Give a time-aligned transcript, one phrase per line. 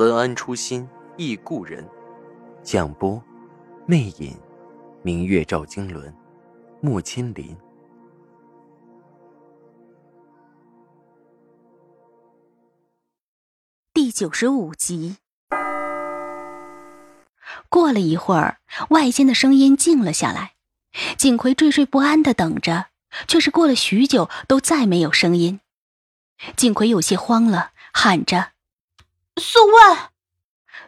[0.00, 1.86] 文安初心忆故人，
[2.62, 3.22] 蒋波，
[3.84, 4.34] 魅影，
[5.02, 6.10] 明月照经纶，
[6.80, 7.54] 木千林。
[13.92, 15.18] 第九十五集。
[17.68, 20.52] 过了一会儿，外间的声音静了下来。
[21.18, 22.86] 景奎惴惴不安的等着，
[23.28, 25.60] 却是过了许久，都再没有声音。
[26.56, 28.52] 景奎有些慌了，喊着。
[29.40, 29.98] 素问，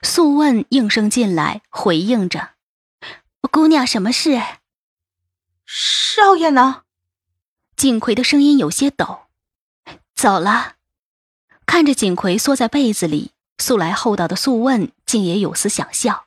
[0.03, 2.50] 素问应声进来，回应着
[3.50, 4.42] ：“姑娘，什么事？”
[5.64, 6.83] 少爷呢？
[7.77, 9.23] 锦葵的声音有些抖。
[10.14, 10.75] 走了。
[11.64, 16.27] 看着锦葵缩在被子里，素来厚道的素问竟也有丝想笑，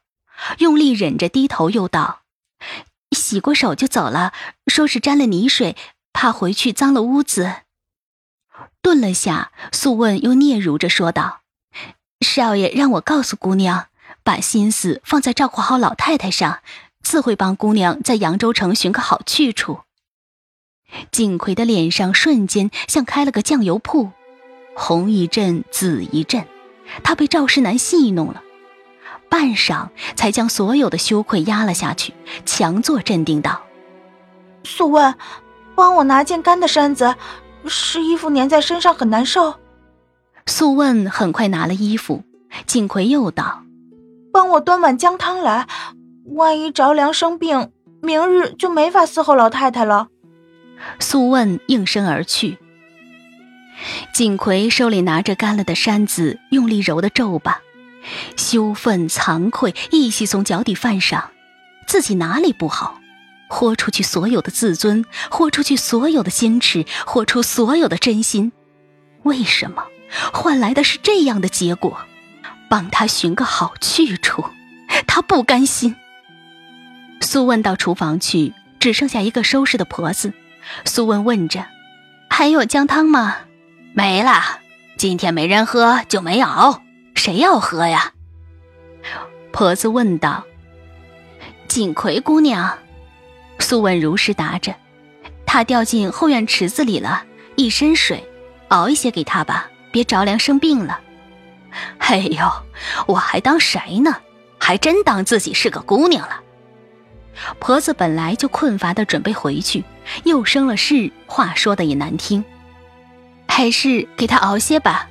[0.57, 2.23] 用力忍着低头，又道
[3.15, 4.33] ：“洗过手就走了，
[4.65, 5.77] 说是沾了泥水，
[6.11, 7.57] 怕回去脏了屋子。”
[8.81, 11.43] 顿了下，素问又嗫嚅着说道。
[12.25, 13.85] 少爷让我告诉姑娘，
[14.23, 16.59] 把心思放在照顾好老太太上，
[17.01, 19.81] 自会帮姑娘在扬州城寻个好去处。
[21.11, 24.11] 景奎的脸上瞬间像开了个酱油铺，
[24.75, 26.45] 红一阵，紫一阵。
[27.03, 28.41] 他被赵世南戏弄了，
[29.29, 32.13] 半晌才将所有的羞愧压了下去，
[32.45, 33.63] 强作镇定道
[34.63, 35.15] ：“素问，
[35.75, 37.15] 帮我拿件干的衫子，
[37.67, 39.55] 湿衣服粘在身上很难受。”
[40.47, 42.23] 素问很快拿了衣服，
[42.67, 43.63] 锦葵又道
[44.31, 45.67] ：“帮我端碗姜汤来，
[46.25, 47.71] 万一着凉生病，
[48.01, 50.09] 明日就没法伺候老太太了。”
[50.99, 52.59] 素问应声而去。
[54.13, 57.61] 锦葵手里拿着干了的衫子，用力揉的皱巴，
[58.37, 61.31] 羞愤惭愧一起从脚底泛上，
[61.87, 62.99] 自己哪里不好？
[63.49, 68.51] 豁出去所有的自尊，豁出去所有的坚持，豁出所有的真心，
[69.23, 69.83] 为什么？
[70.33, 71.99] 换来的是这样的结果，
[72.69, 74.45] 帮他寻个好去处，
[75.07, 75.95] 他不甘心。
[77.21, 80.33] 苏问到厨房去，只剩下一个收拾的婆子。
[80.83, 81.65] 苏问问着
[82.29, 83.37] ：“还有姜汤吗
[83.93, 84.59] ？”“没了，
[84.97, 86.81] 今天没人喝，就没熬。
[87.15, 88.13] 谁要喝呀？”
[89.51, 90.43] 婆子问道。
[91.67, 92.77] “锦葵姑娘。”
[93.59, 94.75] 苏问如实答着
[95.45, 97.23] ：“她掉进后院池子里了，
[97.55, 98.27] 一身水，
[98.67, 100.99] 熬一些给她吧。”别着凉生病了，
[101.99, 102.51] 哎呦，
[103.07, 104.17] 我还当谁呢？
[104.59, 106.41] 还真当自己是个姑娘了。
[107.59, 109.85] 婆子本来就困乏的准备回去，
[110.25, 112.43] 又生了事，话说的也难听，
[113.47, 115.07] 还是给她熬些吧。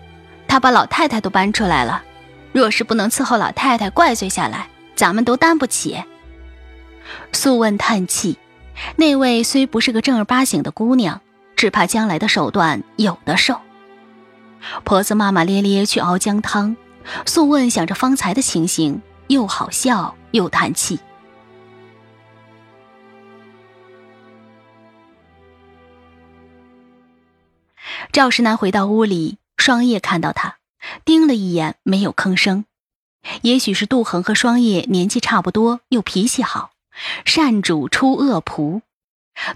[0.46, 2.02] 她把老太太都搬出来了，
[2.52, 6.04] 若是不能伺候老太太，怪罪下来，咱们都担不起。
[7.32, 8.36] 素问叹气，
[8.96, 11.22] 那位虽不是个正儿八经的姑娘，
[11.56, 13.58] 只怕将来的手段有的受。
[14.84, 16.76] 婆子骂骂咧咧去熬姜汤，
[17.26, 20.98] 素问想着方才的情形，又好笑又叹气。
[28.12, 30.58] 赵石南回到屋里，双叶看到他，
[31.04, 32.64] 盯了一眼，没有吭声。
[33.42, 36.70] 也许是杜恒和双叶年纪差不多，又脾气好，
[37.24, 38.82] 善主出恶仆。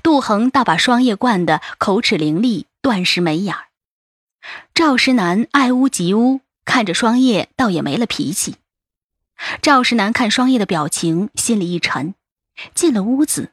[0.03, 3.68] 杜恒倒把双叶惯得口齿伶俐，断实没眼儿。
[4.75, 8.57] 赵石南爱屋及乌，看着双叶，倒也没了脾气。
[9.63, 12.15] 赵石南看双叶的表情，心里一沉。
[12.75, 13.53] 进了屋子，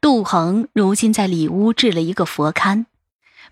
[0.00, 2.86] 杜恒如今在里屋置了一个佛龛。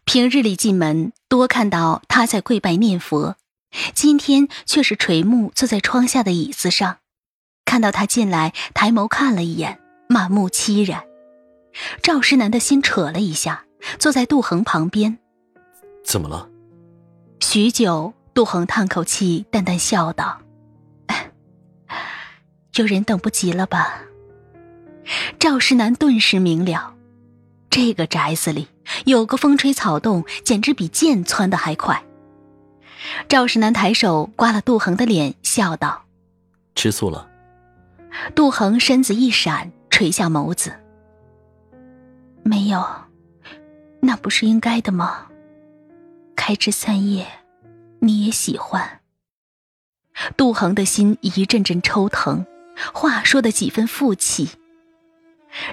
[0.04, 3.36] 平日里进门多看到他在跪拜念佛，
[3.94, 6.98] 今天却是垂目坐在窗下的椅子上。
[7.64, 11.04] 看到他进来，抬眸看了一眼，满目凄然。
[12.02, 13.64] 赵石南的心扯了一下，
[13.98, 15.18] 坐在杜恒旁边。
[16.04, 16.50] 怎么了？
[17.46, 20.40] 许久，杜恒叹口气，淡淡笑道
[22.74, 24.02] ：“有人等不及了吧？”
[25.38, 26.94] 赵世南顿时明了，
[27.68, 28.66] 这个宅子里
[29.04, 32.02] 有个风吹草动，简直比箭窜的还快。
[33.28, 36.06] 赵世南抬手刮了杜恒的脸，笑道
[36.74, 37.28] ：“吃醋了？”
[38.34, 40.72] 杜恒身子一闪，垂下眸子
[42.42, 42.84] ：“没有，
[44.00, 45.26] 那不是应该的吗？”
[46.36, 47.26] 开枝散叶，
[48.00, 49.00] 你也喜欢。
[50.36, 52.46] 杜恒的心一阵阵抽疼，
[52.92, 54.50] 话说的几分负气。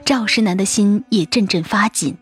[0.05, 2.17] 赵世南的心也阵阵发紧。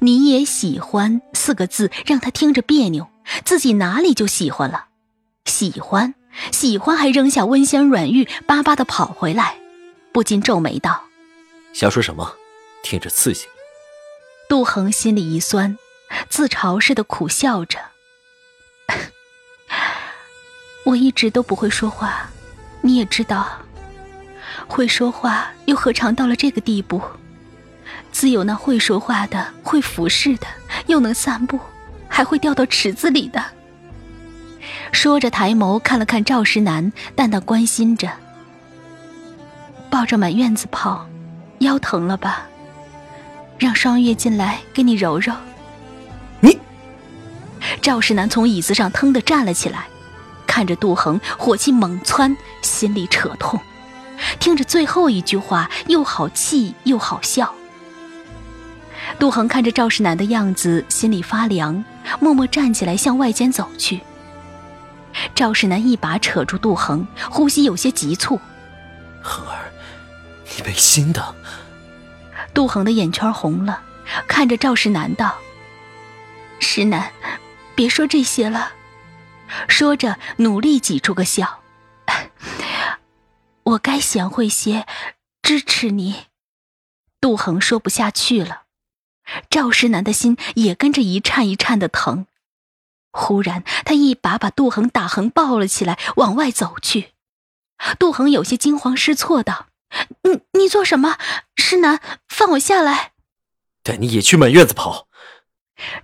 [0.00, 3.08] 你也喜欢四个字让他听着别扭，
[3.44, 4.88] 自己哪里就喜欢了？
[5.46, 6.14] 喜欢，
[6.52, 9.56] 喜欢，还扔下温香软玉，巴巴的跑回来，
[10.12, 11.04] 不禁皱眉道
[11.72, 12.36] ：“瞎说什么？
[12.82, 13.46] 听着刺激。”
[14.50, 15.78] 杜恒心里一酸，
[16.28, 17.78] 自嘲似的苦笑着
[20.84, 22.28] ：“我一直都不会说话，
[22.80, 23.48] 你也知道，
[24.66, 27.00] 会说话又何尝到了这个地步？”
[28.12, 30.46] 自有那会说话的、会服侍的，
[30.86, 31.60] 又能散步，
[32.08, 33.44] 还会掉到池子里的。
[34.92, 38.10] 说着，抬眸看了看赵石南，淡淡关心着
[39.88, 41.08] ：“抱着满院子跑，
[41.60, 42.46] 腰疼了吧？
[43.58, 45.32] 让双月进来给你揉揉。”
[47.80, 49.88] 你，赵世南从椅子上腾地站了起来，
[50.46, 53.58] 看着杜恒，火气猛窜，心里扯痛。
[54.38, 57.54] 听着最后一句话，又好气又好笑。
[59.18, 61.82] 杜恒看着赵世南的样子，心里发凉，
[62.20, 64.00] 默默站起来向外间走去。
[65.34, 68.38] 赵世南一把扯住杜恒，呼吸有些急促
[69.22, 69.72] ：“恒儿，
[70.44, 71.34] 你没心的。”
[72.52, 73.80] 杜恒的眼圈红了，
[74.28, 75.34] 看着赵世南道
[76.60, 77.10] ：“世南，
[77.80, 78.74] 别说这些了。”
[79.66, 81.62] 说着，努力挤出个笑
[83.64, 84.86] ：“我该贤惠些，
[85.40, 86.26] 支持你。”
[87.22, 88.64] 杜恒说不下去了。
[89.48, 92.26] 赵世南的心也跟着一颤一颤的疼，
[93.12, 97.14] 忽然他一把把杜恒打横抱了起来，往外走去。
[97.98, 99.68] 杜恒有些惊慌失措道
[100.24, 101.16] ：“你你做什么？
[101.56, 101.98] 世南，
[102.28, 103.12] 放我下来！”
[103.82, 105.08] 带你也去满院子跑。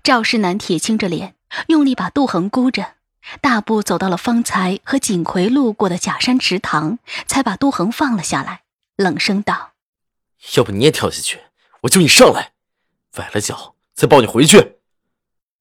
[0.02, 1.35] 赵世南铁青着脸，
[1.68, 2.94] 用力把杜恒箍着，
[3.40, 8.62] 大步走到了方才和锦葵路过的假山池塘，才把杜恒放了下来，
[8.96, 9.72] 冷声道
[10.56, 11.40] ：“要不你也跳下去，
[11.82, 12.52] 我救你上来。”
[13.12, 14.76] 崴了脚，再抱你回去。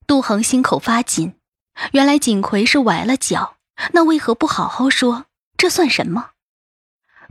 [0.05, 1.35] 杜恒心口发紧，
[1.93, 3.57] 原来锦葵是崴了脚，
[3.93, 5.25] 那为何不好好说？
[5.57, 6.31] 这算什么？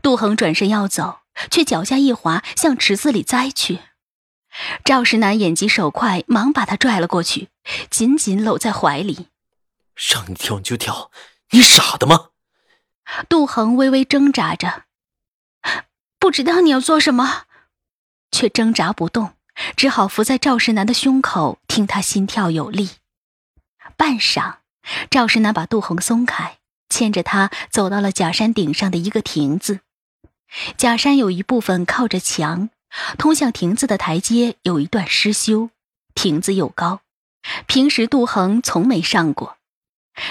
[0.02, 1.20] 杜恒转身要走，
[1.50, 3.80] 却脚下一滑，向池子里栽去。
[4.84, 7.48] 赵石南眼疾手快，忙把他拽了过去，
[7.90, 9.28] 紧紧搂在怀里。
[9.94, 11.10] 让你跳你就跳，
[11.50, 12.30] 你傻的吗？
[13.28, 14.84] 杜恒微微挣扎着，
[16.18, 17.44] 不知道你要做什么，
[18.30, 19.34] 却挣扎不动。
[19.76, 22.90] 只好伏在赵世南的胸口，听他心跳有力。
[23.96, 24.56] 半晌，
[25.08, 26.58] 赵世南把杜恒松开，
[26.88, 29.78] 牵着他走到了假山顶上的一个亭子。
[30.76, 32.70] 假山有一部分靠着墙，
[33.16, 35.70] 通向亭子的台阶有一段失修，
[36.16, 37.02] 亭子又高，
[37.66, 39.56] 平时杜恒从没上过。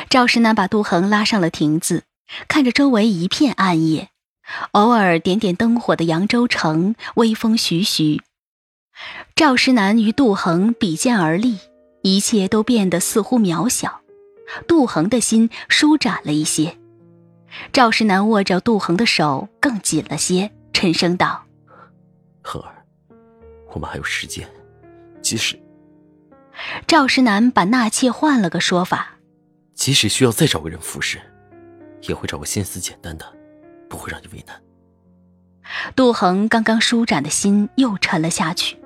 [0.10, 2.04] 赵石南把杜恒拉上了亭子，
[2.48, 4.10] 看着周围一片暗夜，
[4.72, 8.22] 偶尔点点灯火的扬州城，微风徐徐。
[9.36, 11.58] 赵石南与杜恒比肩而立，
[12.02, 14.02] 一切都变得似乎渺小。
[14.68, 16.78] 杜恒的心舒展了一些。
[17.72, 21.44] 赵石南握着杜恒的手更紧了些，沉声道
[22.42, 22.86] ：“恒儿，
[23.74, 24.48] 我们还有时间，
[25.22, 25.60] 即使……”
[26.88, 29.18] 赵石南把纳妾换了个说法
[29.74, 31.20] ：“即使需要再找个人服侍，
[32.02, 33.26] 也会找个心思简单的，
[33.90, 34.56] 不会让你为难。”
[35.96, 38.78] 杜恒刚刚舒展的心又沉了下去。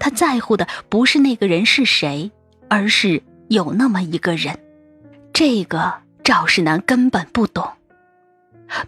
[0.00, 2.32] 他在乎的不是那个人是谁，
[2.68, 4.58] 而是有那么一个人。
[5.32, 7.70] 这个赵世南根本不懂。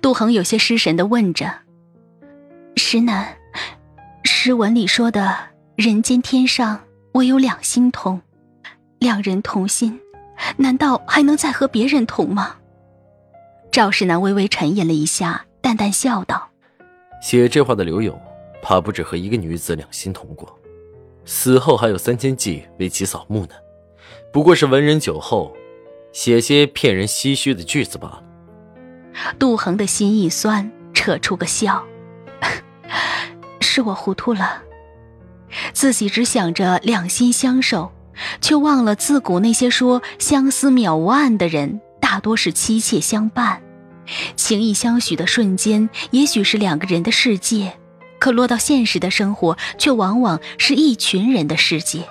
[0.00, 1.52] 杜恒有些失神的问着
[2.76, 3.36] ：“石南，
[4.24, 5.36] 诗文里说的
[5.76, 6.80] ‘人间天上
[7.16, 8.20] 唯有两心同’，
[9.00, 9.98] 两人同心，
[10.58, 12.56] 难道还能再和别人同吗？”
[13.72, 16.50] 赵世南微微沉吟了一下，淡淡笑道
[17.22, 18.20] ：“写这话的刘勇，
[18.62, 20.58] 怕不止和一个女子两心同过。”
[21.24, 23.54] 死后还有三千计为其扫墓呢，
[24.30, 25.56] 不过是文人酒后
[26.12, 28.22] 写些骗人唏嘘的句子罢了。
[29.38, 31.82] 杜恒的心一酸，扯出个笑
[33.60, 34.62] ：“是我糊涂了，
[35.72, 37.92] 自己只想着两心相守，
[38.40, 43.62] 却忘了自古那些说相思渺无岸的人，大多是妻妾相伴，
[44.36, 47.76] 情意相许的瞬间，也许是两个人的世界。”
[48.18, 52.08] 可落到现实的生活，却往往是一群人的世界。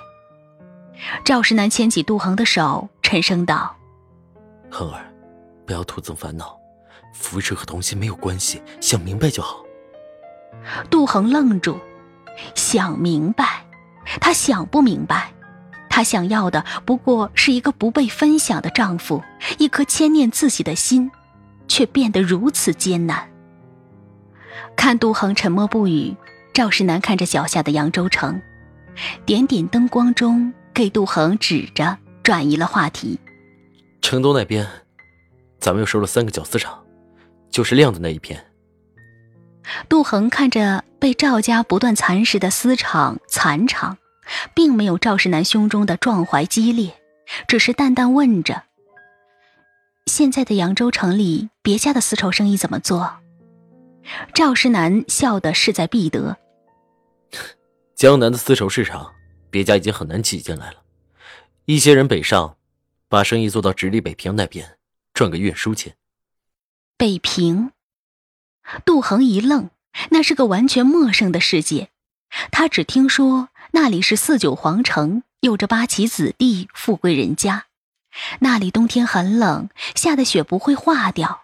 [1.24, 3.76] 赵世南牵起杜恒的手，沉声道
[4.70, 5.12] ：“恒儿，
[5.66, 6.56] 不要徒增烦恼，
[7.12, 9.64] 扶持和童心没有关系，想明白就好。”
[10.88, 11.76] 杜恒愣住，
[12.54, 13.64] 想明白？
[14.20, 15.32] 他想不明白。
[15.88, 19.22] 他想要的不过是一个不被分享的丈夫，
[19.58, 21.10] 一颗牵念自己的心。
[21.68, 23.28] 却变得如此艰难。
[24.76, 26.14] 看杜恒沉默不语，
[26.54, 28.40] 赵世南看着脚下的扬州城，
[29.24, 33.18] 点点灯光中给杜恒指着，转移了话题。
[34.00, 34.64] 城东那边，
[35.58, 36.84] 咱们又收了三个绞丝厂，
[37.50, 38.45] 就是亮的那一片。
[39.88, 43.98] 杜恒看着被赵家不断蚕食的丝厂、蚕场，
[44.54, 46.96] 并没有赵世南胸中的壮怀激烈，
[47.48, 48.64] 只是淡淡问着
[50.06, 53.16] ：“现在的扬州城里，别家的丝绸生意怎么做？”
[54.32, 56.36] 赵世南笑得势在必得。
[57.96, 59.12] 江南的丝绸市场，
[59.50, 60.82] 别家已经很难挤进来了。
[61.64, 62.56] 一些人北上，
[63.08, 64.78] 把生意做到直隶北平那边，
[65.12, 65.96] 赚个运输钱。
[66.96, 67.72] 北平，
[68.84, 69.70] 杜恒一愣，
[70.10, 71.88] 那是个完全陌生的世界。
[72.50, 77.66] 他只听说那里是四九皇城，有着八旗子弟、富贵人家。
[78.40, 81.42] 那里冬天很冷，下的雪不会化掉。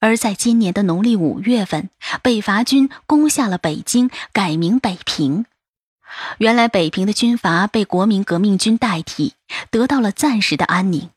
[0.00, 1.88] 而在今年的农历五月份，
[2.22, 5.46] 北伐军攻下了北京，改名北平。
[6.38, 9.34] 原来北平的军阀被国民革命军代替，
[9.70, 11.08] 得到了暂时的安宁。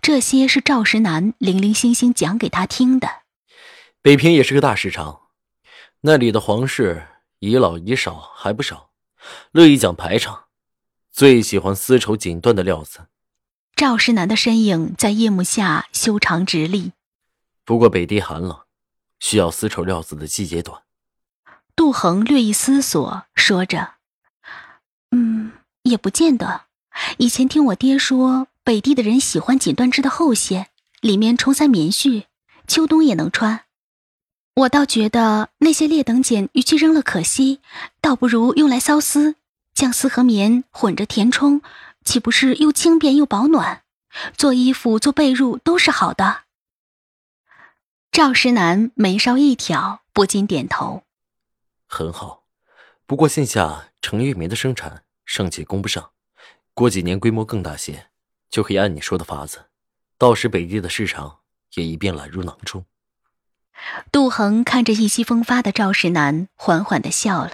[0.00, 3.08] 这些是赵石南零零星星讲给他听的。
[4.08, 5.20] 北平也是个大市场，
[6.00, 7.08] 那里的皇室
[7.40, 8.88] 遗老遗少还不少，
[9.52, 10.44] 乐意讲排场，
[11.12, 13.08] 最喜欢丝绸锦缎的料子。
[13.76, 16.92] 赵石南的身影在夜幕下修长直立。
[17.66, 18.60] 不过北地寒冷，
[19.20, 20.84] 需要丝绸料子的季节短。
[21.76, 23.96] 杜恒略一思索，说着
[25.12, 26.62] ：“嗯，也不见得。
[27.18, 30.68] 以前听我爹说，北地的人喜欢锦缎织的厚些，
[31.02, 32.24] 里面充塞棉絮，
[32.66, 33.66] 秋冬也能穿。
[34.58, 37.60] 我倒觉得那些劣等茧，与其扔了可惜，
[38.00, 39.36] 倒不如用来缫丝，
[39.72, 41.62] 将丝和棉混着填充，
[42.04, 43.84] 岂不是又轻便又保暖？
[44.36, 46.42] 做衣服、做被褥都是好的。”
[48.10, 51.04] 赵石南眉梢一挑，不禁点头
[51.86, 52.42] ：“很好，
[53.06, 56.10] 不过线下成玉棉的生产尚且供不上，
[56.74, 58.08] 过几年规模更大些，
[58.50, 59.66] 就可以按你说的法子，
[60.16, 61.38] 到时北地的市场
[61.74, 62.84] 也一并揽入囊中。”
[64.10, 67.52] 杜恒看着意气风发的赵石南，缓缓的笑了。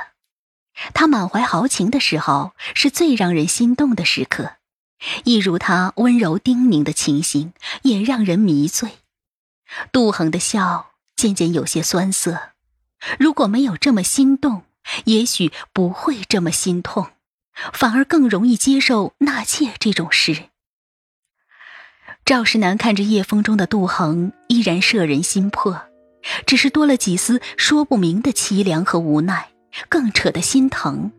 [0.93, 4.57] 他满怀豪情的时候，是最让人心动的时刻，
[5.25, 7.53] 一如他温柔叮咛的情形，
[7.83, 8.99] 也让人迷醉。
[9.93, 12.51] 杜恒的笑渐渐有些酸涩，
[13.19, 14.63] 如果没有这么心动，
[15.05, 17.11] 也许不会这么心痛，
[17.73, 20.49] 反而更容易接受纳妾这种事。
[22.25, 25.83] 赵世南看着夜风中的杜恒，依然摄人心魄，
[26.47, 29.49] 只是多了几丝说不明的凄凉和无奈，
[29.89, 31.13] 更扯得心疼。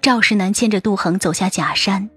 [0.00, 2.10] 赵世南牵着杜恒走下假山，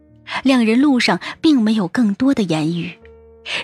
[0.43, 2.99] 两人路上并没有更多的言语。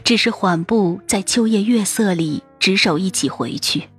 [0.03, 3.89] 只是缓步在秋夜月色里，执手一起回去。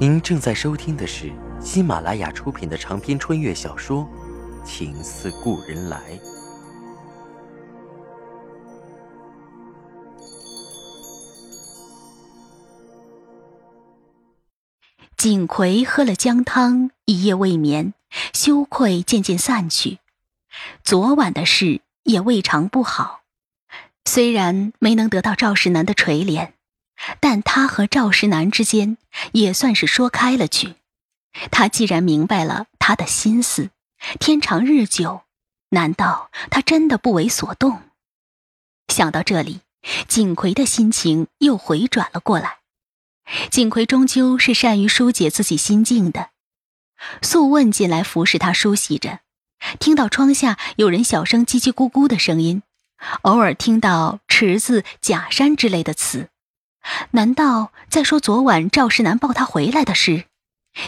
[0.00, 4.08] 您正在收听的是喜马拉雅出品的长篇穿越小说
[4.64, 5.98] 《情似故人来》。
[15.16, 17.92] 锦葵喝了姜汤，一夜未眠，
[18.32, 19.98] 羞愧渐渐散去。
[20.84, 23.22] 昨晚的事也未尝不好，
[24.04, 26.52] 虽然没能得到赵世南的垂怜。
[27.20, 28.96] 但他和赵石南之间
[29.32, 30.74] 也算是说开了去。
[31.50, 33.70] 他既然明白了他的心思，
[34.18, 35.22] 天长日久，
[35.70, 37.82] 难道他真的不为所动？
[38.88, 39.60] 想到这里，
[40.08, 42.58] 锦葵的心情又回转了过来。
[43.50, 46.30] 锦葵终究是善于疏解自己心境的。
[47.22, 49.20] 素问进来服侍他梳洗着，
[49.78, 52.62] 听到窗下有人小声叽叽咕咕的声音，
[53.22, 56.30] 偶尔听到池子、假山之类的词。
[57.10, 60.24] 难道在说昨晚赵世南抱他回来的事？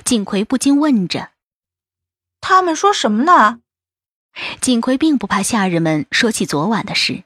[0.05, 1.31] 锦葵不禁问着
[2.41, 3.61] ：“他们说什么呢？”
[4.61, 7.25] 锦葵并不怕下人们说起昨晚的事，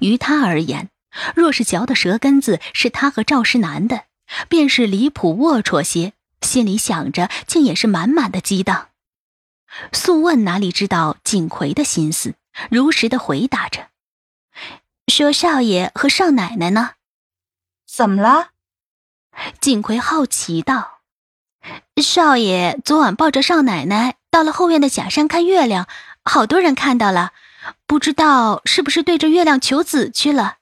[0.00, 0.90] 于他而言，
[1.34, 4.04] 若是嚼的舌根子是他和赵世南的，
[4.48, 8.88] 便是离谱龌龊些，心里想着竟也是满满的激荡。
[9.92, 12.34] 素问哪里知道锦葵的心思，
[12.70, 13.88] 如实的回答着
[15.08, 16.90] ：“说少爷和少奶奶呢？”
[17.94, 18.52] 怎么了？
[19.60, 21.00] 锦葵好奇道
[22.02, 25.86] ：“少爷昨晚抱着少奶奶到了后院的假山看月亮，
[26.24, 27.32] 好多人看到了，
[27.86, 30.56] 不知道是不是对着月亮求子去了。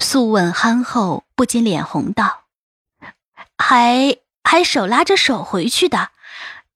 [0.00, 2.46] 素问憨厚不禁脸红道
[3.56, 6.10] ：“还还手拉着手回去的，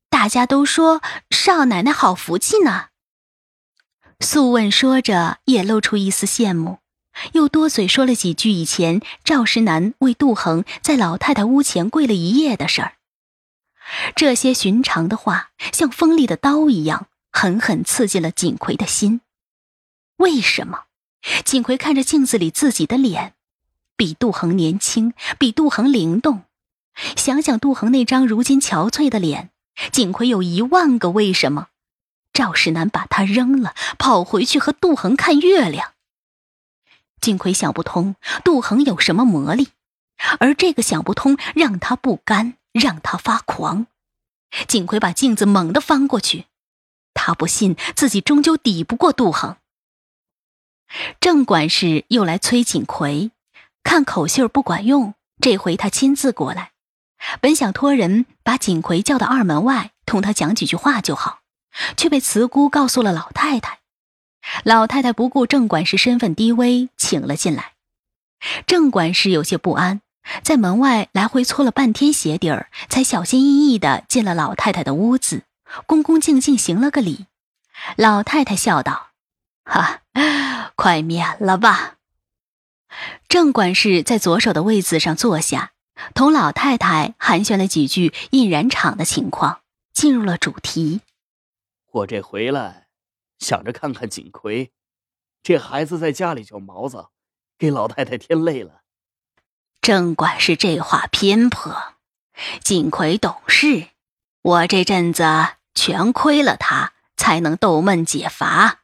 [0.08, 2.90] 大家都说少奶奶好福气呢。”
[4.24, 6.78] 素问说着，也露出一丝羡慕，
[7.32, 12.94] 又多嘴说了几句以前赵石南为杜恒在老太太屋前跪了一夜的事儿。
[14.14, 19.20] 这些寻常的话，像锋利的刀一样，狠狠刺进了锦葵的心。
[20.16, 20.84] 为什么？
[21.44, 23.34] 锦葵看着镜子里自己的脸，
[23.96, 26.42] 比杜恒年轻，比杜恒灵动。
[27.16, 29.50] 想想杜恒那张如今憔悴的脸，
[29.90, 31.68] 锦葵有一万个为什么。
[32.32, 35.91] 赵世南把他扔了，跑回去和杜恒看月亮。
[37.22, 39.68] 锦葵想不通杜恒有什么魔力，
[40.40, 43.86] 而这个想不通让他不甘，让他发狂。
[44.66, 46.46] 锦葵把镜子猛地翻过去，
[47.14, 49.56] 他不信自己终究抵不过杜恒。
[51.20, 53.30] 郑管事又来催锦葵，
[53.84, 56.72] 看口信不管用，这回他亲自过来。
[57.40, 61.42] 本想托人把锦葵叫到二门外，同他讲几句话就好，
[61.96, 63.81] 却被慈姑告诉了老太太。
[64.64, 67.72] 老太太不顾郑管事身份低微，请了进来。
[68.66, 70.00] 郑管事有些不安，
[70.42, 75.42] 在门外来回搓了半天鞋底儿，才小心翼翼地进了老太太的屋子，
[75.86, 77.26] 恭恭敬敬行了个礼。
[77.96, 79.08] 老太太笑道
[79.64, 80.00] ：“哈。”
[80.74, 81.96] 快免了吧。
[83.28, 85.72] 郑管事在左手的位子上坐下，
[86.12, 89.60] 同老太太寒暄了几句印染厂的情况，
[89.92, 91.02] 进入了主题。
[91.92, 92.81] 我这回来，
[93.42, 94.72] 想着看看锦葵，
[95.42, 97.10] 这孩子在家里就毛躁，
[97.58, 98.82] 给老太太添累了。
[99.80, 101.94] 郑管事这话偏颇，
[102.62, 103.88] 锦葵懂事，
[104.42, 105.24] 我这阵子
[105.74, 108.82] 全亏了他，才能逗闷解乏。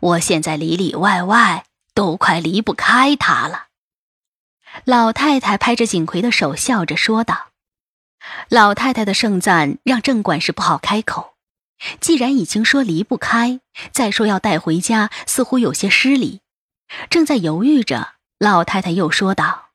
[0.00, 3.66] 我现在里里外外都快离不开他了。
[4.84, 7.48] 老太太拍着锦葵的手，笑着说道
[8.48, 11.35] ：“老太太的盛赞让郑管事不好开口。
[12.00, 13.60] 既然已经说离不开，
[13.92, 16.40] 再说要带回家，似乎有些失礼。
[17.10, 19.70] 正在犹豫着，老太太又说道：‘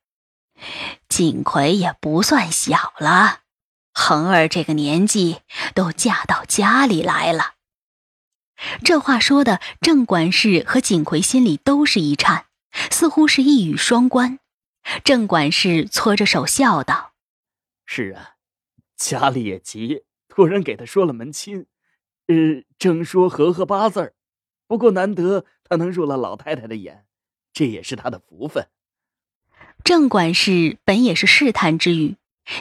[1.09, 3.41] 锦葵也不算小了，
[3.93, 5.41] 恒儿这个年纪
[5.73, 7.55] 都嫁到家里来了。’”
[8.85, 12.45] 这话说的，郑管事和锦葵心里都是一颤，
[12.91, 14.39] 似乎是一语双关。
[15.03, 17.13] 郑管事搓着手笑道
[17.85, 18.35] ：“是啊，
[18.95, 21.65] 家里也急，托人给他说了门亲，
[22.31, 24.13] 呃，正说和和八字儿。
[24.67, 27.05] 不过难得他能入了老太太的眼，
[27.51, 28.67] 这也是他的福分。”
[29.83, 32.15] 郑管事本也是试探之语，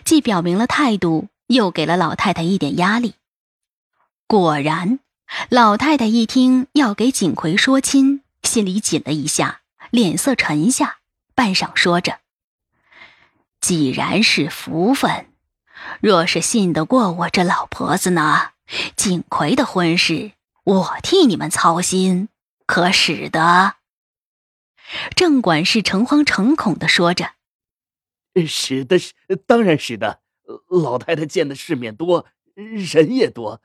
[0.05, 3.15] 既表明了态度，又给了老太太一点压力。
[4.27, 4.99] 果然。
[5.49, 10.99] 老太太一听要给锦葵说亲，心里紧了一下，脸色沉下，
[11.37, 12.19] 半晌说着
[13.63, 15.27] ：“既然是福分，
[16.01, 18.51] 若是信得过我这老婆子呢？
[18.97, 20.33] 锦葵的婚事，
[20.65, 22.29] 我替你们操心，
[22.67, 23.77] 可使得？”
[25.15, 27.33] 郑管事诚惶诚恐的说着
[28.47, 28.99] ：“使得，
[29.47, 30.21] 当然使得。
[30.69, 33.63] 老太太见的世面多，人也多。”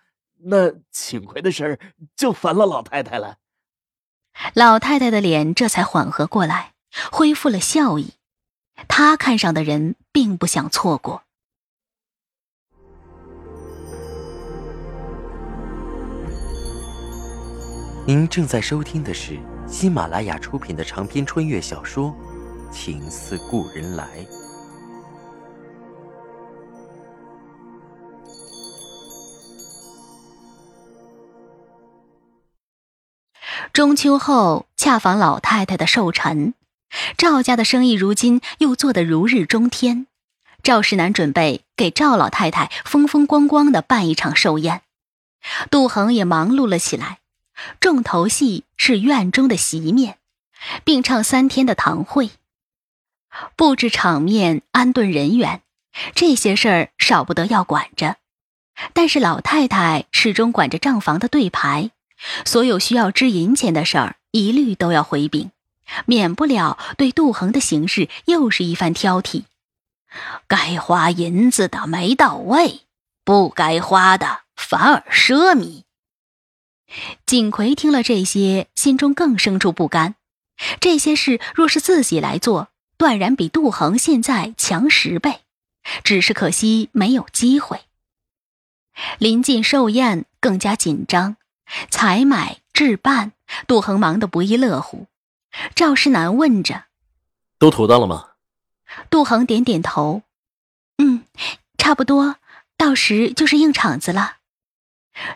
[0.47, 1.79] 那锦葵的事儿
[2.15, 3.37] 就烦了老太太了。
[4.53, 6.73] 老太太的脸这才缓和过来，
[7.11, 8.13] 恢复了笑意。
[8.87, 11.24] 她看上的人并不想错过。
[18.07, 22.15] 您正在收听的是喜马拉雅出品的长篇穿越小说
[22.71, 24.05] 《情似故人来》。
[33.73, 36.53] 中秋后恰逢老太太的寿辰，
[37.17, 40.05] 赵家的生意如今又做得如日中天。
[40.61, 44.83] 赵世南准备给赵老太太风风光光的办一场寿宴，
[45.71, 47.17] 杜恒也忙碌了起来。
[47.79, 50.17] 重头戏是院中的席面，
[50.83, 52.31] 并唱三天的堂会，
[53.55, 55.61] 布置场面、安顿人员，
[56.13, 58.17] 这些事儿少不得要管着。
[58.93, 61.91] 但是老太太始终管着账房的对牌。
[62.43, 65.51] 所有需要支银钱的事儿，一律都要回禀，
[66.05, 69.43] 免不了对杜恒的行事又是一番挑剔。
[70.47, 72.81] 该花银子的没到位，
[73.23, 75.84] 不该花的反而奢靡。
[77.25, 80.15] 锦葵听了这些，心中更生出不甘。
[80.79, 85.41] 这些事若是自己来做，断然比杜恒现在强十倍。
[86.03, 87.81] 只是可惜没有机会。
[89.19, 91.37] 临近寿宴，更加紧张，
[91.91, 93.33] 采买置办，
[93.67, 95.05] 杜恒忙得不亦乐乎。
[95.75, 96.85] 赵世南问着
[97.59, 98.29] ：“都妥当了吗？”
[99.11, 100.23] 杜恒点点头
[100.97, 101.25] ：“嗯，
[101.77, 102.37] 差不多，
[102.77, 104.37] 到时就是硬场子了。”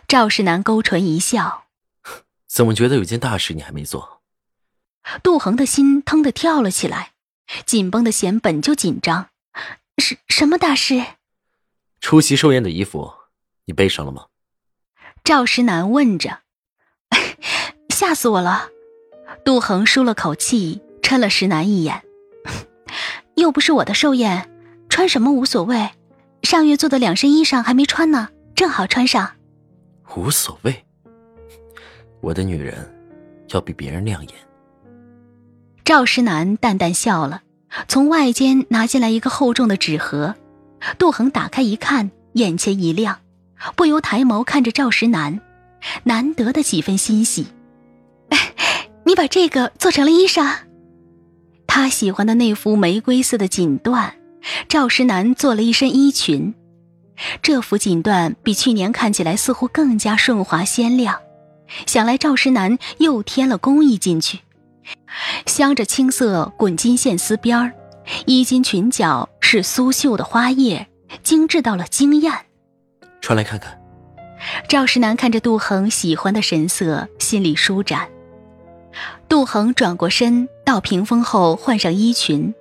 [0.06, 1.64] 赵世南勾唇一笑
[2.46, 4.20] ：“怎么觉得有件大事你还没做？”
[5.22, 7.12] 杜恒的心腾的跳了起来，
[7.64, 9.28] 紧绷的弦本就紧张，
[9.98, 11.04] 什什么大事？
[12.00, 13.12] 出席寿宴的衣服，
[13.64, 14.26] 你备上了吗？
[15.24, 16.40] 赵石南问着。
[17.88, 18.68] 吓死我了！
[19.44, 22.02] 杜恒舒了口气，嗔了石南一眼。
[23.36, 24.50] 又不是我的寿宴，
[24.88, 25.90] 穿什么无所谓。
[26.42, 29.36] 上月做的两身衣裳还没穿呢，正好穿上。
[30.16, 30.84] 无所谓。
[32.20, 32.88] 我的女人，
[33.50, 34.34] 要比别人亮眼。
[35.84, 37.42] 赵石南淡淡笑了，
[37.88, 40.34] 从外间拿进来一个厚重的纸盒。
[40.98, 43.20] 杜恒打开一看，眼前一亮，
[43.76, 45.40] 不由抬眸看着赵石南，
[46.04, 47.46] 难得的几分欣喜。
[48.28, 48.52] 哎
[49.04, 50.58] 你把这个做成了衣裳，
[51.66, 54.12] 他喜欢的那幅玫瑰色的锦缎，
[54.68, 56.54] 赵石南做了一身衣裙。
[57.42, 61.20] 这幅锦缎比去年看起来似乎更加顺滑鲜亮，
[61.86, 64.40] 想来赵石南又添了工艺进去。
[65.46, 67.72] 镶着青色滚金线丝边儿，
[68.26, 70.88] 衣襟裙角是苏绣的花叶，
[71.22, 72.32] 精致到了惊艳。
[73.20, 73.78] 穿来看看。
[74.68, 78.08] 赵石南看着杜恒喜欢的神色，心里舒展。
[79.28, 82.54] 杜恒转过身，到屏风后换上衣裙，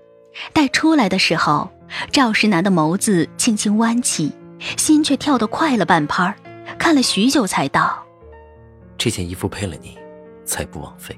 [0.51, 1.71] 待出来的时候，
[2.11, 4.33] 赵石南的眸子轻轻弯起，
[4.77, 6.35] 心却跳得快了半拍，
[6.77, 8.05] 看了许久才道
[8.97, 9.97] ：“这件衣服配了你，
[10.45, 11.17] 才不枉费。”